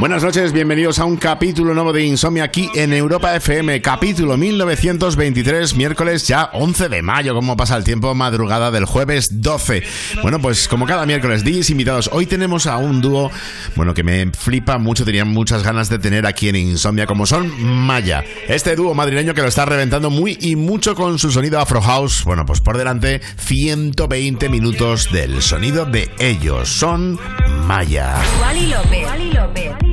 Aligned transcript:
Buenas 0.00 0.24
noches, 0.24 0.54
bienvenidos 0.54 0.98
a 0.98 1.04
un 1.04 1.18
capítulo 1.18 1.74
nuevo 1.74 1.92
de 1.92 2.02
Insomnia 2.02 2.44
aquí 2.44 2.70
en 2.74 2.94
Europa 2.94 3.36
FM, 3.36 3.82
capítulo 3.82 4.38
1923, 4.38 5.76
miércoles 5.76 6.26
ya 6.26 6.48
11 6.54 6.88
de 6.88 7.02
mayo, 7.02 7.34
como 7.34 7.54
pasa 7.54 7.76
el 7.76 7.84
tiempo, 7.84 8.14
madrugada 8.14 8.70
del 8.70 8.86
jueves 8.86 9.42
12. 9.42 9.82
Bueno, 10.22 10.40
pues 10.40 10.68
como 10.68 10.86
cada 10.86 11.04
miércoles, 11.04 11.44
DJs 11.44 11.68
invitados, 11.68 12.08
hoy 12.14 12.24
tenemos 12.24 12.66
a 12.66 12.78
un 12.78 13.02
dúo, 13.02 13.30
bueno, 13.76 13.92
que 13.92 14.02
me 14.02 14.32
flipa 14.32 14.78
mucho, 14.78 15.04
tenía 15.04 15.26
muchas 15.26 15.62
ganas 15.62 15.90
de 15.90 15.98
tener 15.98 16.24
aquí 16.24 16.48
en 16.48 16.56
Insomnia, 16.56 17.06
como 17.06 17.26
son 17.26 17.52
Maya. 17.62 18.24
Este 18.48 18.76
dúo 18.76 18.94
madrileño 18.94 19.34
que 19.34 19.42
lo 19.42 19.48
está 19.48 19.66
reventando 19.66 20.08
muy 20.08 20.38
y 20.40 20.56
mucho 20.56 20.94
con 20.94 21.18
su 21.18 21.30
sonido 21.30 21.60
Afro 21.60 21.82
House, 21.82 22.24
bueno, 22.24 22.46
pues 22.46 22.62
por 22.62 22.78
delante 22.78 23.20
120 23.36 24.48
minutos 24.48 25.12
del 25.12 25.42
sonido 25.42 25.84
de 25.84 26.10
ellos, 26.18 26.70
son 26.70 27.18
Maya. 27.66 28.14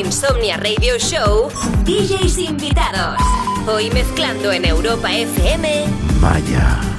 Insomnia 0.00 0.56
Radio 0.56 0.98
Show, 0.98 1.50
DJs 1.84 2.38
invitados. 2.38 3.20
Hoy 3.66 3.90
mezclando 3.90 4.50
en 4.50 4.64
Europa 4.64 5.12
FM, 5.12 5.84
Maya. 6.20 6.89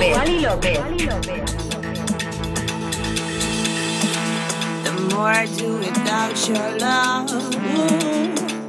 López. 0.00 0.16
Wally 0.16 0.40
López. 0.40 0.78
The 4.84 4.92
more 5.10 5.28
I 5.28 5.46
do 5.46 5.76
without 5.76 6.48
your 6.48 6.78
love, 6.78 7.30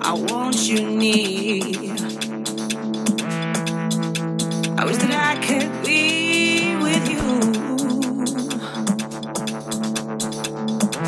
I 0.01 0.13
want 0.29 0.67
you 0.67 0.89
near. 0.89 1.95
I 4.77 4.85
wish 4.85 4.97
that 4.97 5.13
I 5.13 5.35
could 5.45 5.71
be 5.85 6.75
with 6.81 7.07
you. 7.09 7.21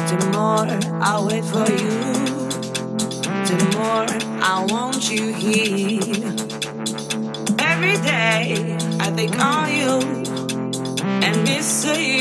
The 0.08 0.18
more 0.32 0.70
I 1.02 1.20
wait 1.28 1.44
for 1.44 1.68
you, 1.70 2.00
the 3.50 3.58
more 3.76 4.08
I 4.42 4.66
want 4.70 5.12
you 5.12 5.34
here 5.34 6.34
every 7.60 7.98
day 7.98 8.73
they 9.16 9.28
call 9.28 9.68
you 9.68 10.00
and 11.04 11.44
miss 11.44 11.86
you. 11.86 12.13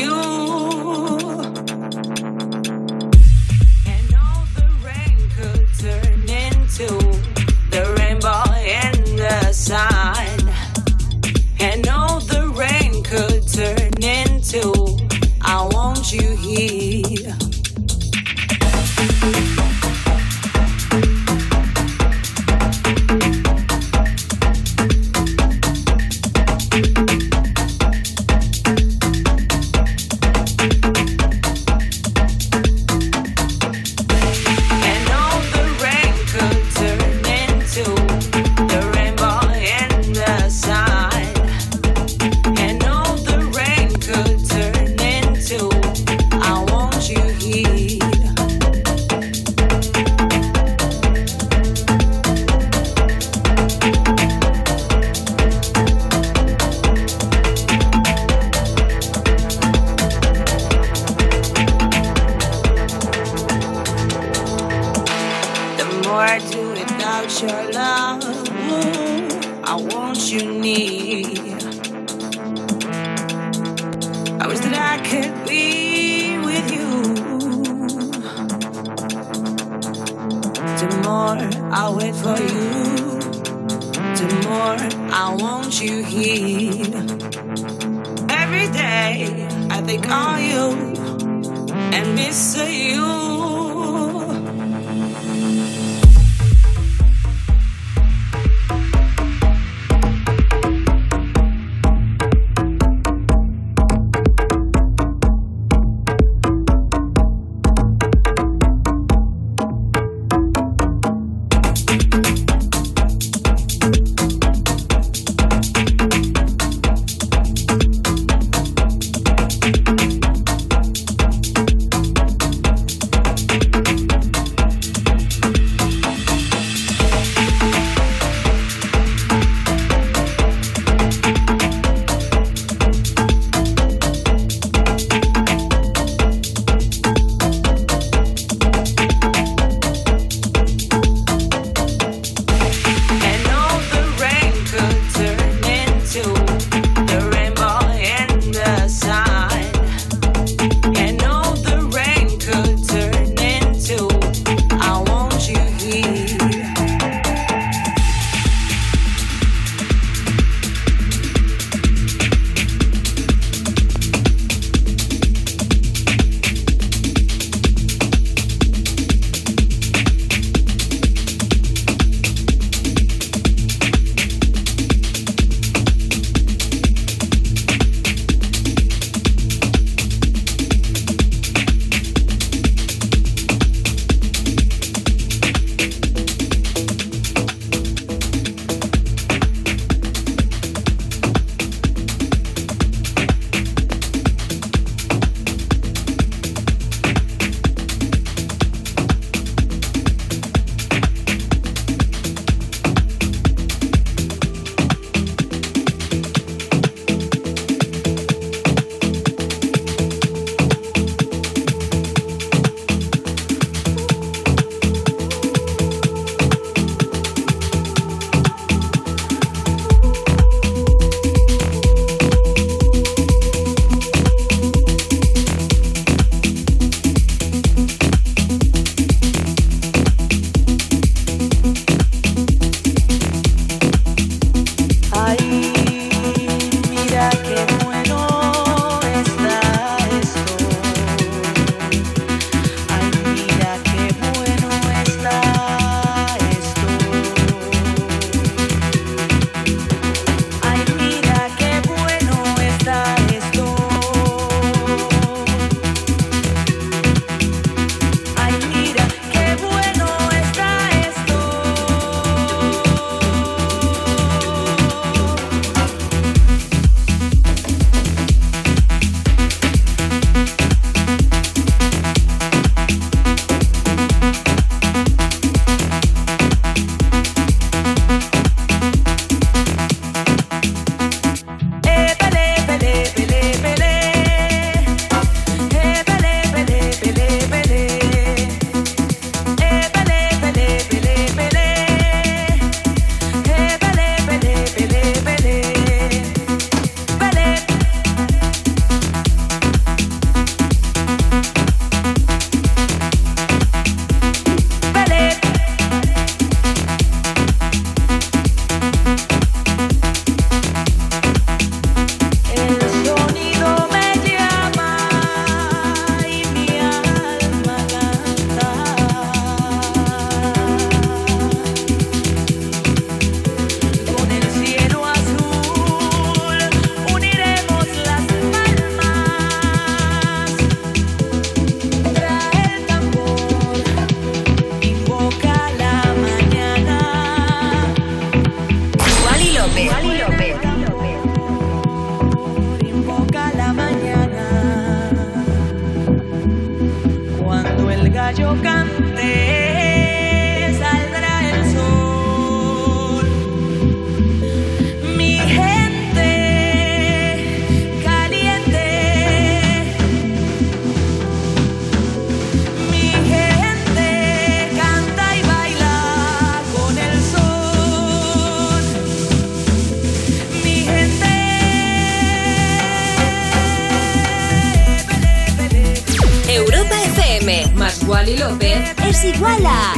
Igual 379.23 379.65
a 379.65 379.93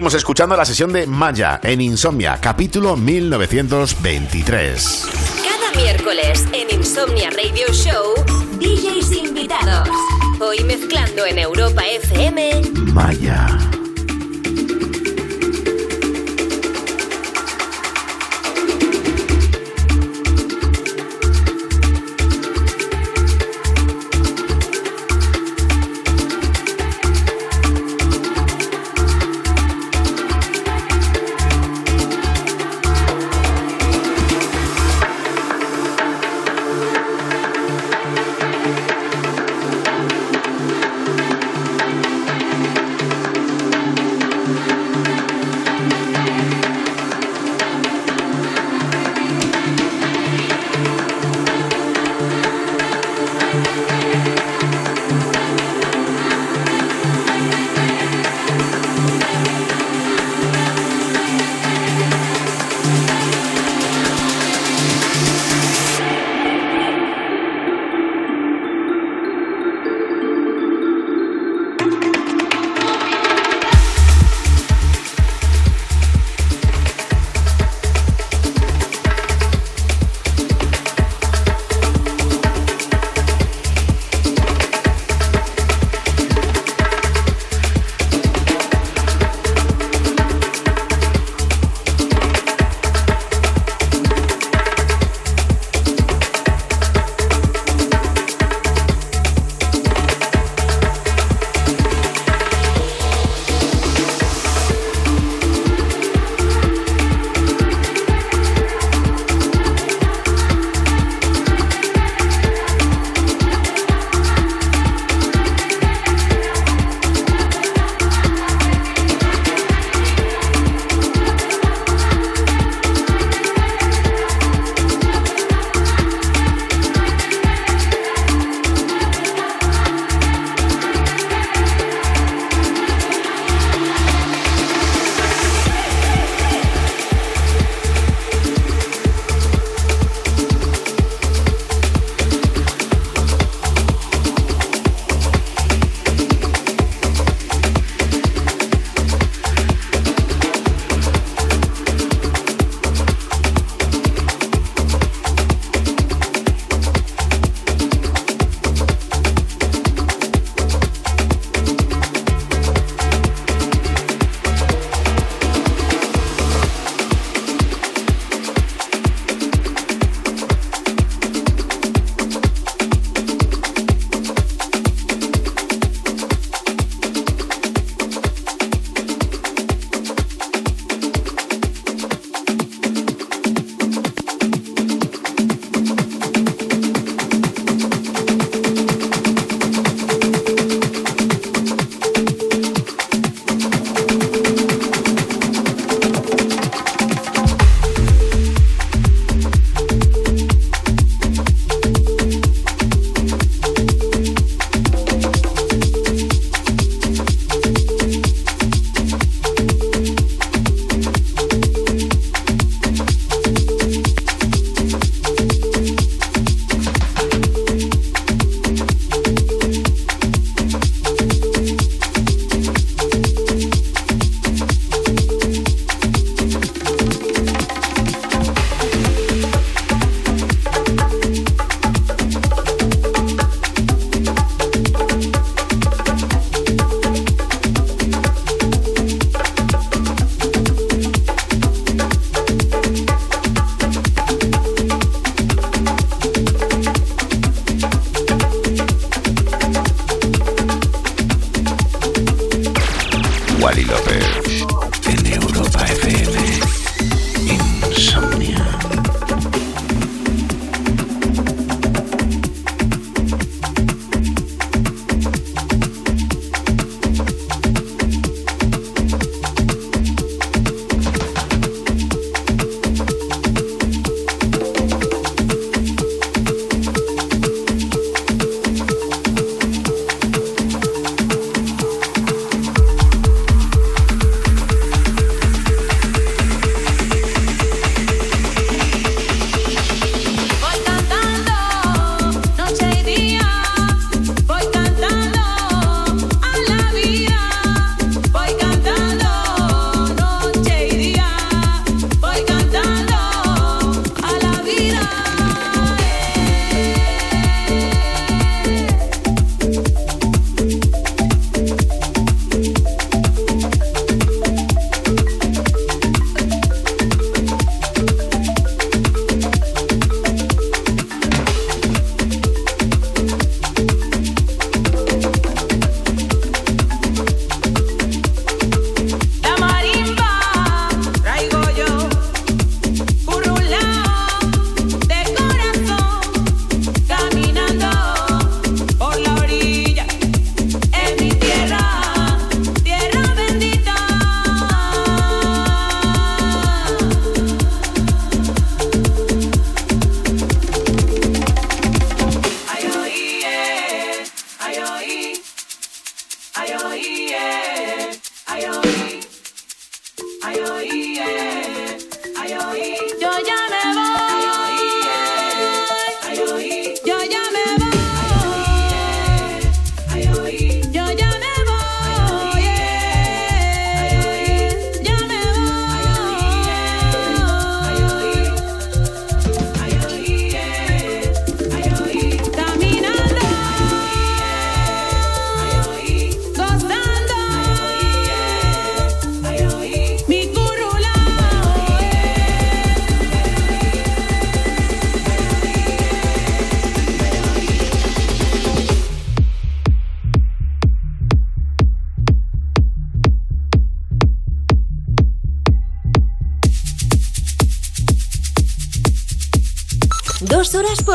Seguimos 0.00 0.14
escuchando 0.14 0.56
la 0.56 0.64
sesión 0.64 0.94
de 0.94 1.06
Maya 1.06 1.60
en 1.62 1.82
Insomnia, 1.82 2.38
capítulo 2.40 2.96
1923. 2.96 5.08
Cada 5.44 5.78
miércoles 5.78 6.46
en 6.54 6.74
Insomnia 6.74 7.28
Radio 7.28 7.70
Show, 7.70 8.14
DJs 8.58 9.12
invitados. 9.12 9.90
Hoy 10.40 10.64
mezclando 10.64 11.26
en 11.26 11.40
Europa 11.40 11.82
FM, 11.86 12.62
Maya. 12.94 13.69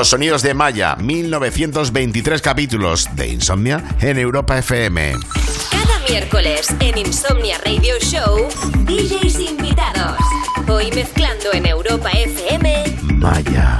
Los 0.00 0.08
sonidos 0.08 0.40
de 0.40 0.54
Maya, 0.54 0.96
1923 0.96 2.40
capítulos 2.40 3.06
de 3.16 3.28
Insomnia 3.28 3.84
en 4.00 4.16
Europa 4.16 4.56
FM. 4.56 5.12
Cada 5.70 5.98
miércoles 6.08 6.68
en 6.80 6.96
Insomnia 6.96 7.58
Radio 7.62 7.98
Show, 8.00 8.48
DJs 8.86 9.40
invitados. 9.40 10.16
Hoy 10.66 10.90
mezclando 10.92 11.52
en 11.52 11.66
Europa 11.66 12.08
FM. 12.12 12.96
Maya. 13.02 13.79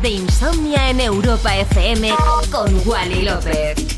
De 0.00 0.10
insomnia 0.10 0.88
en 0.88 1.00
Europa 1.00 1.54
FM 1.54 2.14
con 2.50 2.72
Wally 2.86 3.22
López. 3.22 3.92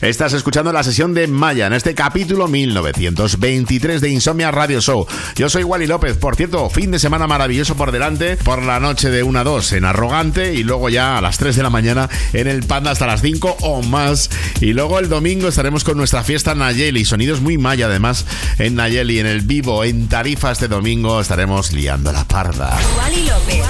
Estás 0.00 0.32
escuchando 0.32 0.72
la 0.72 0.84
sesión 0.84 1.12
de 1.12 1.26
Maya 1.26 1.66
en 1.66 1.72
este 1.72 1.92
capítulo 1.92 2.46
1923 2.46 4.00
de 4.00 4.08
Insomnia 4.08 4.52
Radio 4.52 4.80
Show. 4.80 5.06
Yo 5.34 5.48
soy 5.48 5.64
Wally 5.64 5.88
López. 5.88 6.16
Por 6.16 6.36
cierto, 6.36 6.70
fin 6.70 6.92
de 6.92 7.00
semana 7.00 7.26
maravilloso 7.26 7.76
por 7.76 7.90
delante. 7.90 8.36
Por 8.36 8.62
la 8.62 8.78
noche 8.78 9.10
de 9.10 9.24
1 9.24 9.38
a 9.40 9.44
2 9.44 9.72
en 9.72 9.84
Arrogante 9.84 10.54
y 10.54 10.62
luego 10.62 10.88
ya 10.88 11.18
a 11.18 11.20
las 11.20 11.38
3 11.38 11.56
de 11.56 11.62
la 11.64 11.70
mañana 11.70 12.08
en 12.32 12.46
el 12.46 12.62
Panda 12.62 12.92
hasta 12.92 13.08
las 13.08 13.22
5 13.22 13.56
o 13.60 13.82
más. 13.82 14.30
Y 14.60 14.72
luego 14.72 15.00
el 15.00 15.08
domingo 15.08 15.48
estaremos 15.48 15.82
con 15.82 15.96
nuestra 15.96 16.22
fiesta 16.22 16.54
Nayeli. 16.54 17.04
Sonidos 17.04 17.40
muy 17.40 17.58
Maya 17.58 17.86
además 17.86 18.24
en 18.58 18.76
Nayeli, 18.76 19.18
en 19.18 19.26
el 19.26 19.40
vivo, 19.40 19.82
en 19.82 20.06
Tarifa 20.06 20.52
este 20.52 20.68
domingo 20.68 21.20
estaremos 21.20 21.72
liando 21.72 22.12
la 22.12 22.24
parda. 22.24 22.78
Wally 22.98 23.26
López. 23.26 23.67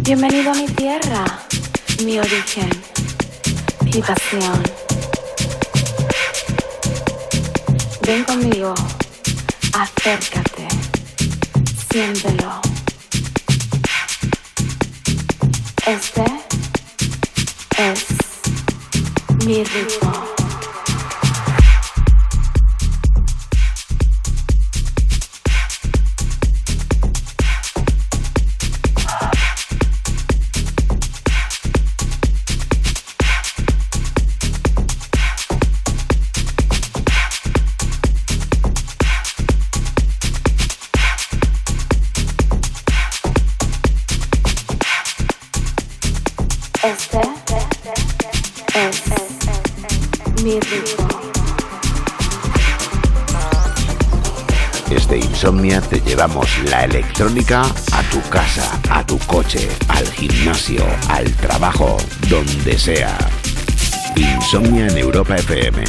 Bienvenido 0.00 0.50
a 0.50 0.54
mi 0.54 0.66
tierra, 0.66 1.24
mi 2.04 2.18
origen, 2.18 2.68
mi 3.84 4.02
pasión. 4.02 4.71
Sea. 62.82 63.16
Insomnia 64.16 64.88
en 64.88 64.98
Europa 64.98 65.36
FM 65.36 65.84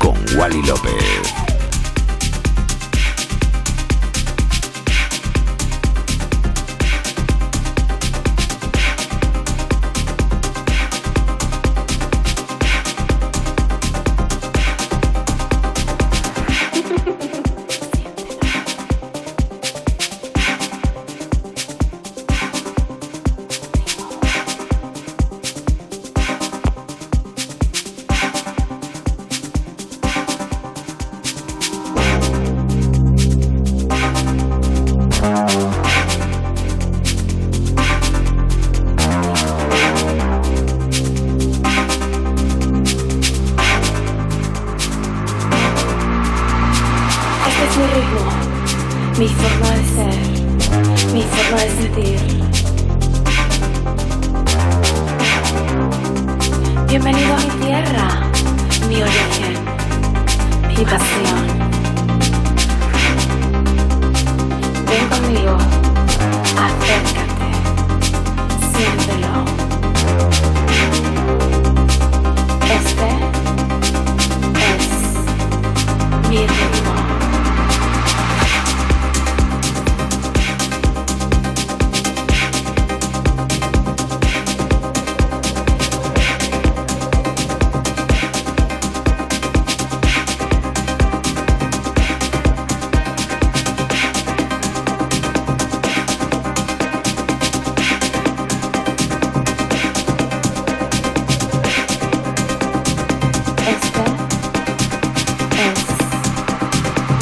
con 0.00 0.16
Wally 0.36 0.60
López. 0.66 0.97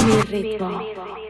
mi 0.07 0.23
ritmo. 0.31 1.26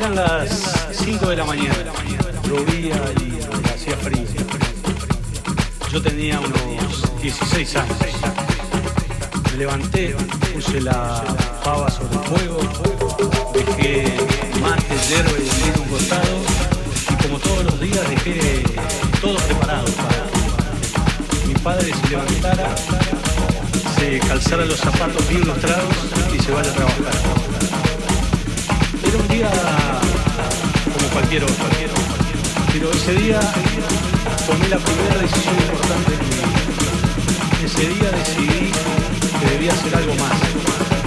Eran 0.00 0.14
las 0.14 0.88
5 0.92 1.28
de 1.28 1.36
la 1.36 1.44
mañana, 1.44 1.92
llovía 2.48 2.96
y 3.20 3.68
hacía 3.68 3.94
frío. 3.98 4.24
Yo 5.92 6.00
tenía 6.00 6.40
unos 6.40 7.20
16 7.20 7.76
años. 7.76 7.98
Me 9.52 9.58
levanté, 9.58 10.16
puse 10.54 10.80
la 10.80 11.22
pava 11.62 11.90
sobre 11.90 12.14
el 12.14 12.24
fuego, 12.24 13.52
dejé 13.52 14.16
mate, 14.62 14.96
hierba 15.06 15.32
y 15.32 15.64
vino 15.64 15.82
un 15.82 15.88
costado 15.90 16.38
y 17.10 17.22
como 17.22 17.38
todos 17.38 17.64
los 17.64 17.80
días 17.80 18.08
dejé 18.08 18.62
todo 19.20 19.36
preparado 19.36 19.84
para 19.84 21.40
que 21.42 21.46
mi 21.46 21.54
padre 21.56 21.92
se 21.92 22.08
levantara, 22.08 22.74
se 23.98 24.18
calzara 24.20 24.64
los 24.64 24.78
zapatos 24.78 25.28
bien 25.28 25.46
lustrados 25.46 25.94
y 26.34 26.42
se 26.42 26.52
vaya 26.52 26.70
a 26.70 26.74
trabajar. 26.74 27.12
Era 29.02 29.18
un 29.18 29.28
día 29.28 29.89
cualquier 31.30 31.44
otro, 31.44 31.64
pero 32.72 32.90
ese 32.90 33.14
día 33.14 33.38
tomé 34.48 34.68
la 34.68 34.78
primera 34.78 35.16
decisión 35.22 35.54
importante 35.54 36.10
de 36.10 36.16
mi 36.18 36.30
vida. 36.34 36.58
Ese 37.64 37.86
día 37.86 38.10
decidí 38.10 38.72
que 39.38 39.46
debía 39.52 39.72
hacer 39.72 39.94
algo 39.94 40.14
más. 40.16 40.40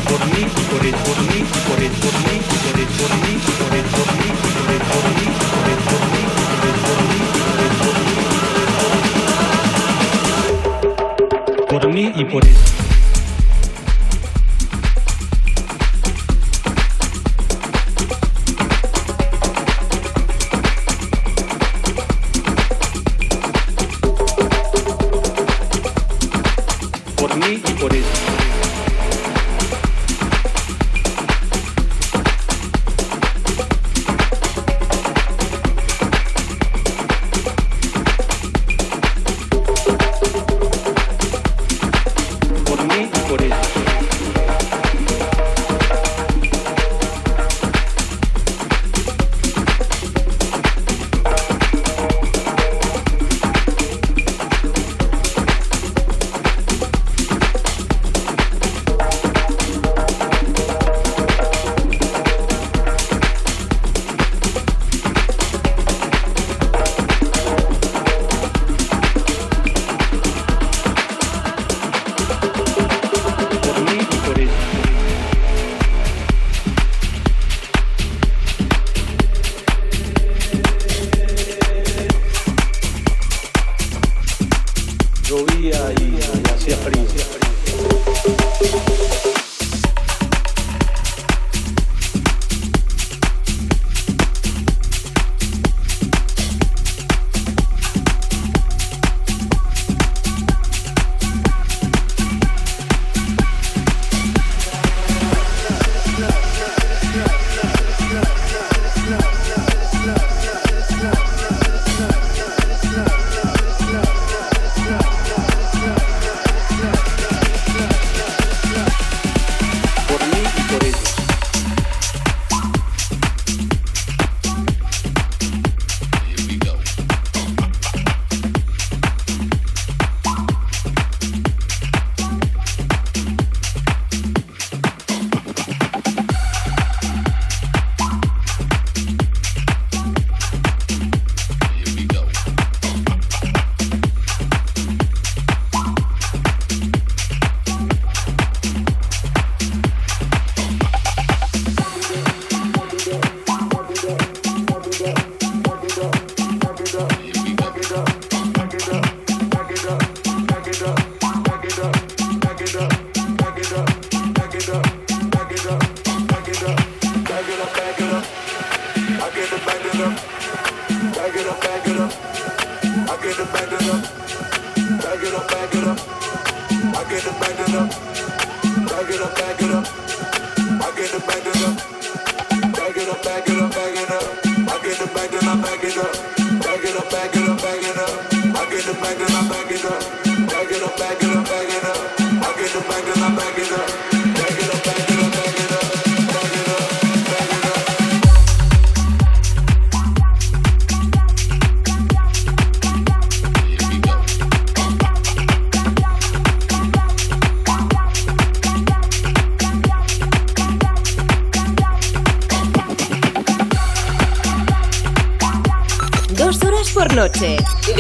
Por 0.08 0.24
mí 0.28 0.48
y 0.48 0.64
por 0.72 0.86
él, 0.86 0.96
por 1.04 1.20
mí 1.28 1.40
y 1.40 1.60
por 1.68 1.84
él, 1.84 1.92
por 1.92 2.14
mí 2.24 2.40
y 2.40 2.56
por 2.64 2.80
él, 2.80 2.88
por 2.88 3.12
mí 3.20 3.34
y 3.36 3.52
por 3.52 3.76
él, 3.76 3.84
por 3.84 4.08
mí 4.16 4.28
y 4.32 4.48
por 4.56 4.72
él, 4.72 4.84
por 4.88 5.04
mí 5.04 5.04
por 5.04 5.04
por 5.04 5.12
mí 5.14 5.28
y 5.28 5.44
por 5.44 5.68
él, 5.68 5.84
por 5.84 6.04
mí 6.04 6.24
por 11.68 11.76
él, 11.76 11.82
por 11.82 11.84
mí 11.94 12.06
y 12.16 12.24
por 12.24 12.46
él. 12.46 12.83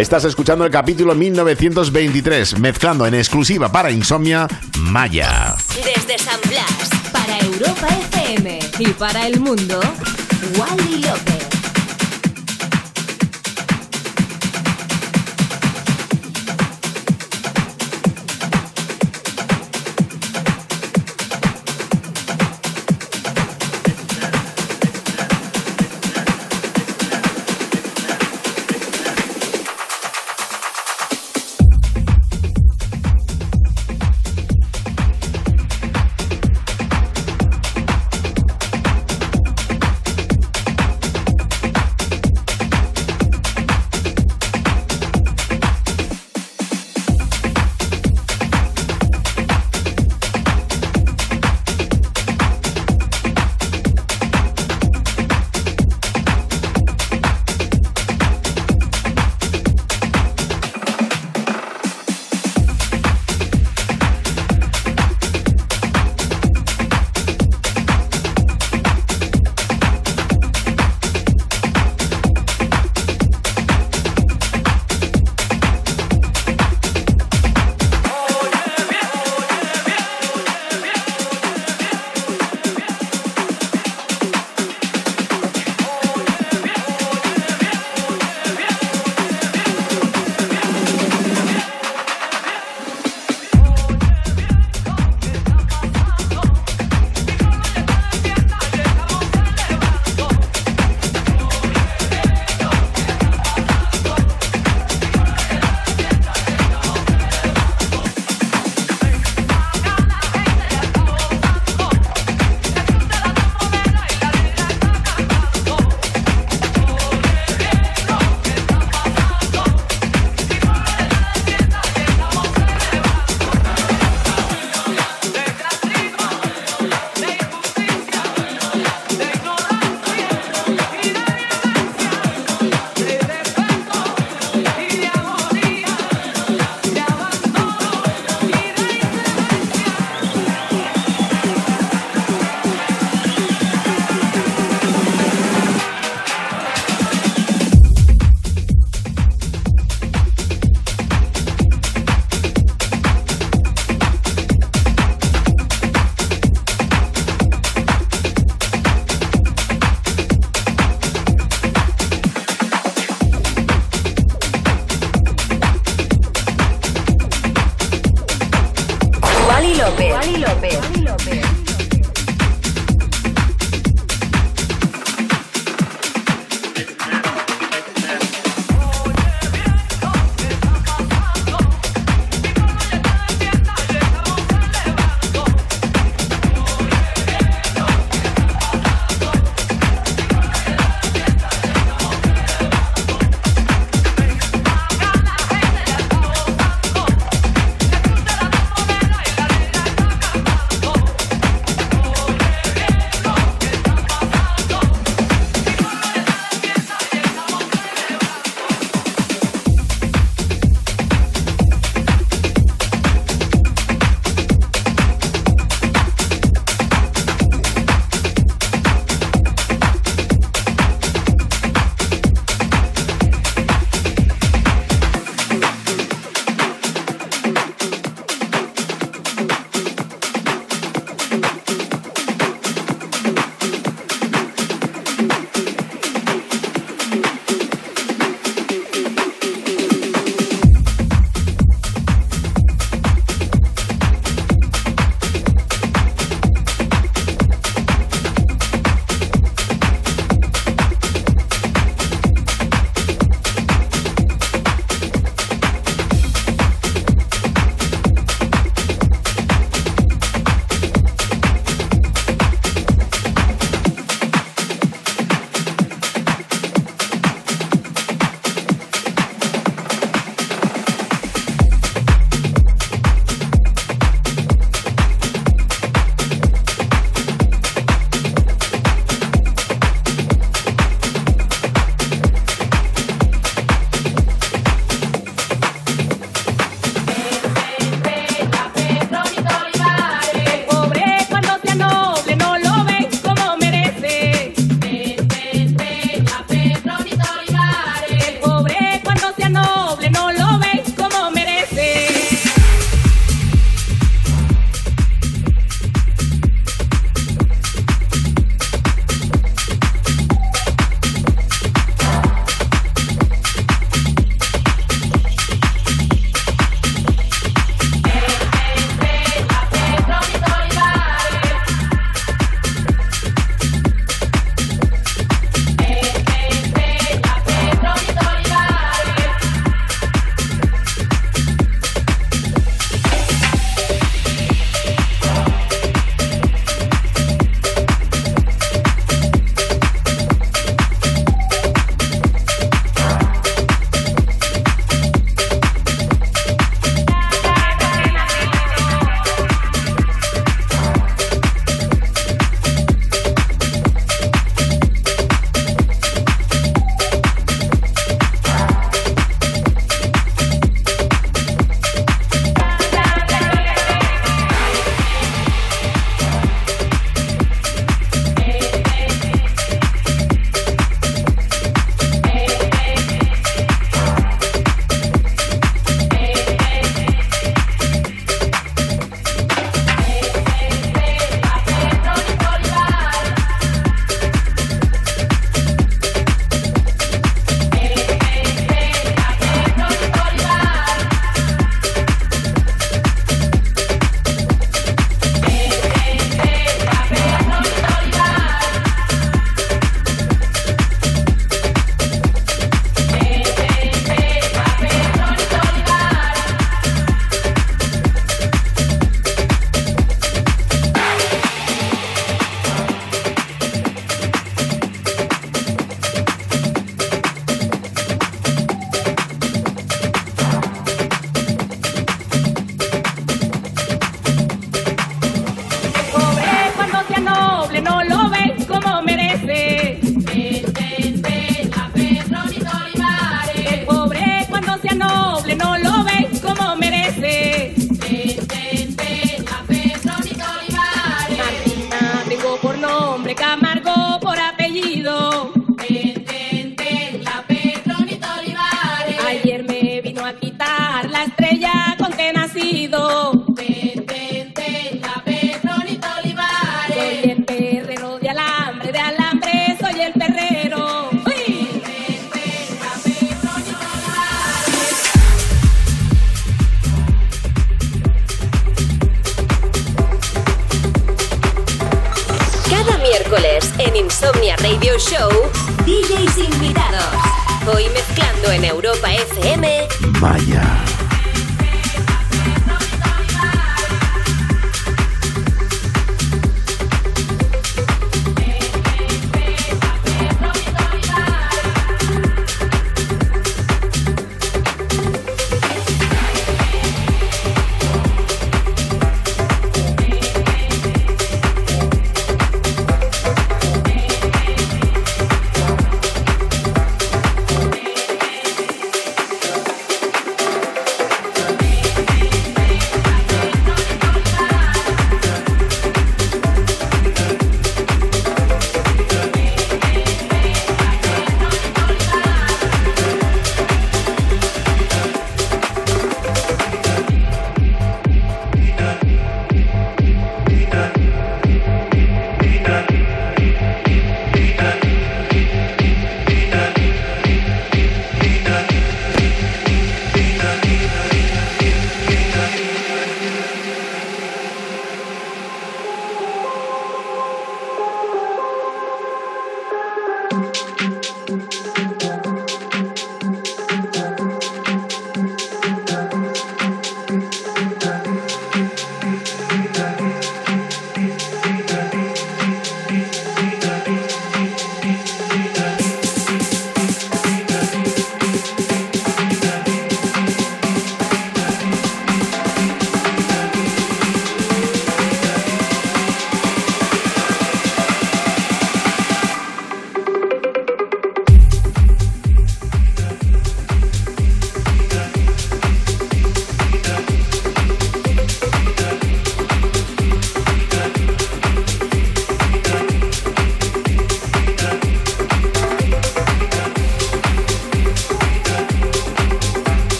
Estás 0.00 0.24
escuchando 0.24 0.64
el 0.64 0.70
capítulo 0.70 1.14
1923, 1.14 2.58
mezclando 2.58 3.06
en 3.06 3.12
exclusiva 3.12 3.70
para 3.70 3.90
Insomnia 3.90 4.48
Maya. 4.78 5.54
Desde 5.74 6.16
San 6.18 6.40
Blas, 6.48 6.88
para 7.12 7.38
Europa 7.40 7.86
FM 8.10 8.60
y 8.78 8.88
para 8.92 9.26
el 9.26 9.38
mundo, 9.40 9.78
Wally 10.56 11.02
López. 11.02 11.49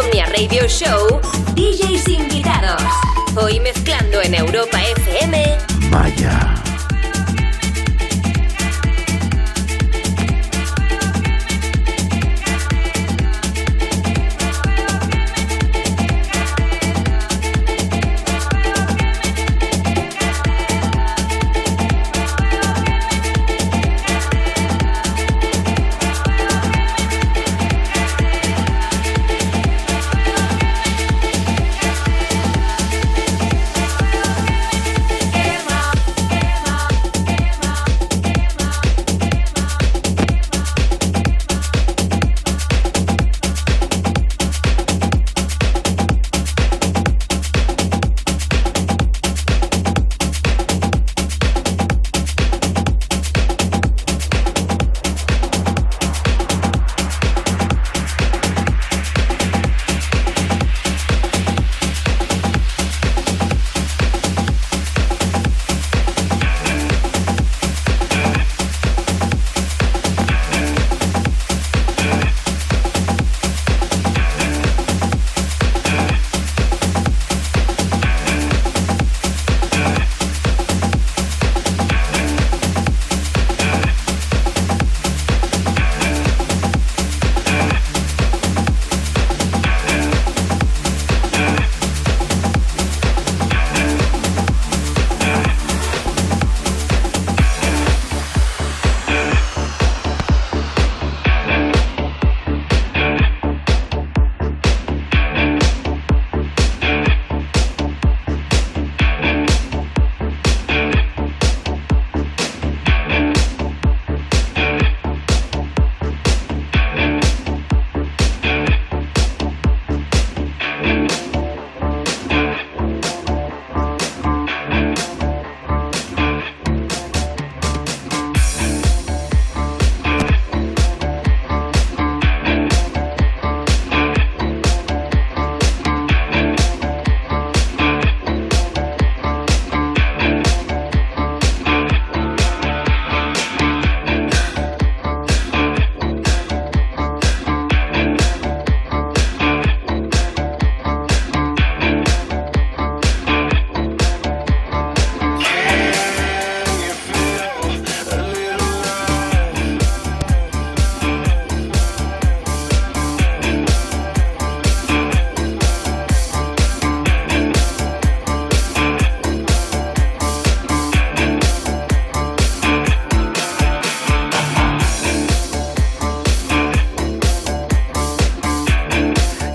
Insomnia 0.00 0.24
Radio 0.26 0.66
Show, 0.66 1.20
DJs 1.54 2.08
invitados. 2.08 2.82
Hoy 3.36 3.60
mezclando 3.60 4.22
en 4.22 4.34
Europa 4.34 4.80
FM. 4.96 5.58
Maya. 5.90 6.59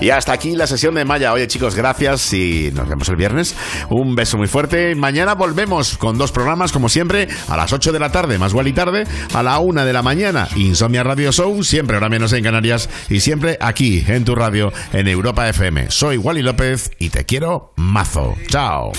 Y 0.06 0.10
hasta 0.10 0.32
aquí 0.32 0.54
la 0.54 0.68
sesión 0.68 0.94
de 0.94 1.04
Maya. 1.04 1.32
Oye, 1.32 1.48
chicos, 1.48 1.74
gracias 1.74 2.32
y 2.32 2.70
nos 2.72 2.88
vemos 2.88 3.08
el 3.08 3.16
viernes. 3.16 3.56
Un 3.90 4.14
beso 4.14 4.38
muy 4.38 4.46
fuerte. 4.46 4.94
Mañana 4.94 5.34
volvemos 5.34 5.98
con 5.98 6.16
dos 6.16 6.30
programas, 6.30 6.70
como 6.70 6.88
siempre, 6.88 7.26
a 7.48 7.56
las 7.56 7.72
8 7.72 7.90
de 7.90 7.98
la 7.98 8.12
tarde, 8.12 8.38
más 8.38 8.52
igual 8.52 8.68
y 8.68 8.72
tarde, 8.72 9.02
a 9.34 9.42
la 9.42 9.58
1 9.58 9.84
de 9.84 9.92
la 9.92 10.02
mañana, 10.02 10.46
Insomnia 10.54 11.02
Radio 11.02 11.32
Show, 11.32 11.60
siempre 11.64 11.96
ahora 11.96 12.08
menos 12.08 12.32
en 12.34 12.44
Canarias 12.44 12.88
y 13.10 13.18
siempre 13.18 13.58
aquí 13.60 14.04
en 14.06 14.24
tu 14.24 14.36
radio 14.36 14.72
en 14.92 15.08
Europa 15.08 15.48
FM. 15.48 15.90
Soy 15.90 16.18
Wally 16.18 16.42
López 16.42 16.92
y 17.00 17.08
te 17.08 17.24
quiero 17.24 17.72
mazo. 17.74 18.36
Chao. 18.46 18.92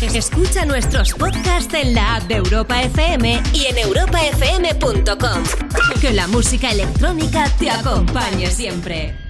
Escucha 0.00 0.64
nuestros 0.64 1.12
podcasts 1.12 1.74
en 1.74 1.92
la 1.92 2.16
app 2.16 2.22
de 2.22 2.36
Europa 2.36 2.80
FM 2.80 3.42
y 3.52 3.66
en 3.66 3.76
europafm.com. 3.76 5.42
Que 6.00 6.14
la 6.14 6.26
música 6.28 6.70
electrónica 6.70 7.44
te 7.58 7.70
acompañe 7.70 8.50
siempre. 8.50 9.23